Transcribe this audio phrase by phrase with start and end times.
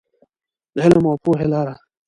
[0.75, 1.75] د علم او پوهې لاره.